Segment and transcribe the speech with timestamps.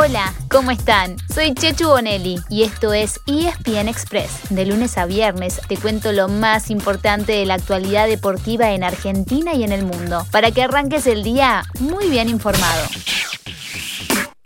[0.00, 1.16] Hola, ¿cómo están?
[1.34, 4.30] Soy Chechu Bonelli y esto es ESPN Express.
[4.48, 9.54] De lunes a viernes te cuento lo más importante de la actualidad deportiva en Argentina
[9.54, 12.86] y en el mundo, para que arranques el día muy bien informado.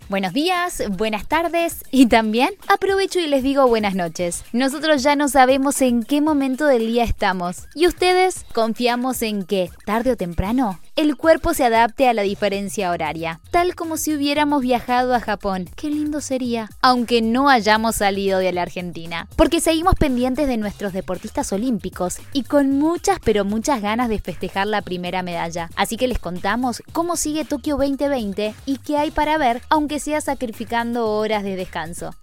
[0.08, 4.44] Buenos días, buenas tardes y también aprovecho y les digo buenas noches.
[4.54, 9.70] Nosotros ya no sabemos en qué momento del día estamos y ustedes confiamos en que,
[9.84, 14.60] tarde o temprano, el cuerpo se adapte a la diferencia horaria, tal como si hubiéramos
[14.60, 15.70] viajado a Japón.
[15.74, 20.92] Qué lindo sería, aunque no hayamos salido de la Argentina, porque seguimos pendientes de nuestros
[20.92, 25.70] deportistas olímpicos y con muchas pero muchas ganas de festejar la primera medalla.
[25.76, 30.20] Así que les contamos cómo sigue Tokio 2020 y qué hay para ver, aunque sea
[30.20, 32.14] sacrificando horas de descanso.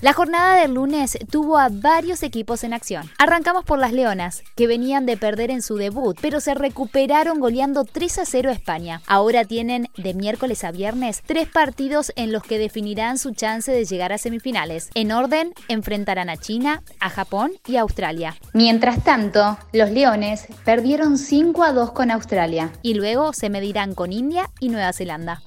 [0.00, 3.10] La jornada del lunes tuvo a varios equipos en acción.
[3.18, 7.84] Arrancamos por las Leonas, que venían de perder en su debut, pero se recuperaron goleando
[7.84, 9.00] 3 a 0 a España.
[9.06, 13.86] Ahora tienen de miércoles a viernes tres partidos en los que definirán su chance de
[13.86, 14.90] llegar a semifinales.
[14.94, 18.36] En orden, enfrentarán a China, a Japón y a Australia.
[18.52, 24.12] Mientras tanto, los Leones perdieron 5 a 2 con Australia y luego se medirán con
[24.12, 25.42] India y Nueva Zelanda.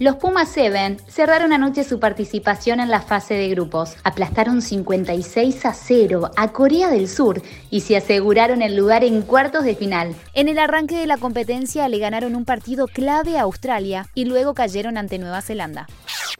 [0.00, 3.96] Los Pumas 7 cerraron anoche su participación en la fase de grupos.
[4.04, 9.64] Aplastaron 56 a 0 a Corea del Sur y se aseguraron el lugar en cuartos
[9.64, 10.14] de final.
[10.34, 14.54] En el arranque de la competencia le ganaron un partido clave a Australia y luego
[14.54, 15.88] cayeron ante Nueva Zelanda.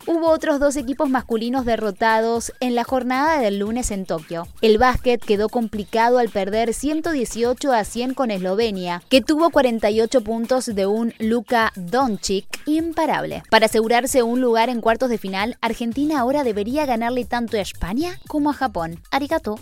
[0.08, 4.48] Hubo otros dos equipos masculinos derrotados en la jornada del lunes en Tokio.
[4.62, 10.64] El básquet quedó complicado al perder 118 a 100 con Eslovenia, que tuvo 48 puntos
[10.64, 13.42] de un Luka Doncic imparable.
[13.50, 18.18] Para asegurarse un lugar en cuartos de final, Argentina ahora debería ganarle tanto a España
[18.28, 19.02] como a Japón.
[19.10, 19.58] Arigato.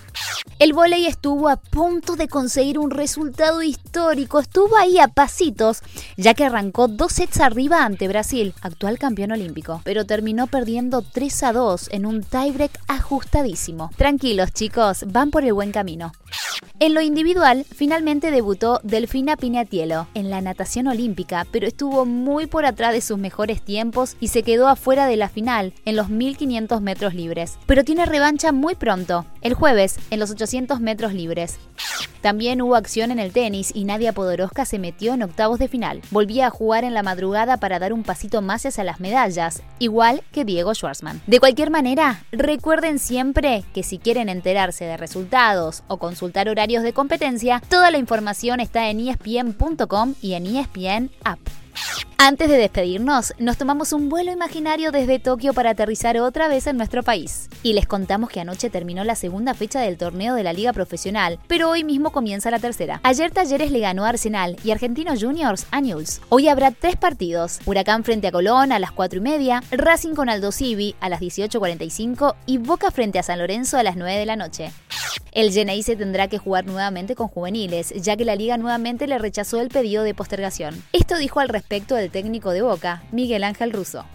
[0.58, 5.83] El volei estuvo a punto de conseguir un resultado histórico, estuvo ahí a pasitos,
[6.16, 11.42] ya que arrancó dos sets arriba ante Brasil, actual campeón olímpico, pero terminó perdiendo 3
[11.42, 13.91] a 2 en un tiebreak ajustadísimo.
[13.97, 16.12] Tranquilos chicos, van por el buen camino.
[16.79, 22.67] En lo individual, finalmente debutó Delfina Piñatielo en la natación olímpica, pero estuvo muy por
[22.67, 26.83] atrás de sus mejores tiempos y se quedó afuera de la final en los 1500
[26.83, 27.57] metros libres.
[27.65, 31.59] Pero tiene revancha muy pronto, el jueves, en los 800 metros libres.
[32.21, 36.03] También hubo acción en el tenis y Nadia Podoroska se metió en octavos de final.
[36.11, 40.23] Volvía a jugar en la madrugada para dar un pasito más hacia las medallas, igual
[40.33, 41.21] que Diego Schwartzman.
[41.27, 46.93] De cualquier manera, recuerden siempre que si quieren enterarse de resultados o consultar horarios de
[46.93, 51.66] competencia, toda la información está en espn.com y en ESPN App.
[52.19, 56.79] Antes de despedirnos, nos tomamos un vuelo imaginario desde Tokio para aterrizar otra vez en
[56.79, 57.48] nuestro país.
[57.63, 61.39] Y les contamos que anoche terminó la segunda fecha del torneo de la Liga Profesional,
[61.47, 63.01] pero hoy mismo comienza la tercera.
[63.03, 66.20] Ayer Talleres le ganó a Arsenal y Argentinos Juniors a News.
[66.31, 70.31] Hoy habrá tres partidos: Huracán frente a Colón a las 4 y media, Racing con
[70.31, 74.27] Aldo Civi a las 18.45 y Boca frente a San Lorenzo a las 9 de
[74.27, 74.73] la noche.
[75.36, 79.61] El se tendrá que jugar nuevamente con juveniles, ya que la liga nuevamente le rechazó
[79.61, 80.74] el pedido de postergación.
[80.95, 84.07] Esto dijo al respecto el técnico de Boca, Miguel Ángel Russo.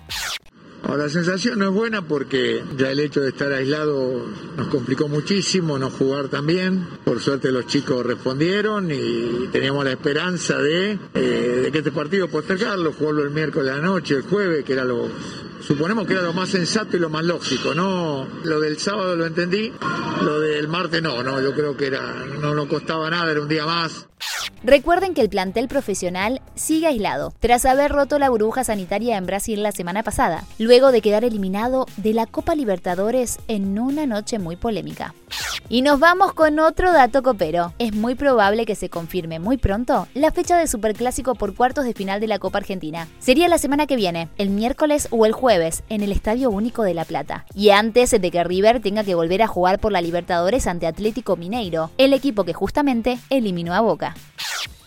[0.83, 4.25] la sensación no es buena porque ya el hecho de estar aislado
[4.57, 6.87] nos complicó muchísimo, no jugar también.
[7.05, 12.93] Por suerte los chicos respondieron y teníamos la esperanza de, eh, que este partido postergarlo,
[12.93, 15.07] jugarlo el miércoles a la noche, el jueves, que era lo,
[15.61, 18.27] suponemos que era lo más sensato y lo más lógico, ¿no?
[18.43, 19.71] Lo del sábado lo entendí,
[20.21, 22.01] lo del martes no, no, yo creo que era,
[22.39, 24.07] no nos costaba nada, era un día más.
[24.63, 29.63] Recuerden que el plantel profesional sigue aislado, tras haber roto la burbuja sanitaria en Brasil
[29.63, 34.55] la semana pasada, luego de quedar eliminado de la Copa Libertadores en una noche muy
[34.55, 35.13] polémica.
[35.71, 37.73] Y nos vamos con otro dato copero.
[37.79, 41.93] Es muy probable que se confirme muy pronto la fecha de Superclásico por cuartos de
[41.93, 43.07] final de la Copa Argentina.
[43.19, 46.93] Sería la semana que viene, el miércoles o el jueves, en el Estadio Único de
[46.93, 47.45] La Plata.
[47.55, 51.37] Y antes de que River tenga que volver a jugar por la Libertadores ante Atlético
[51.37, 54.13] Mineiro, el equipo que justamente eliminó a Boca.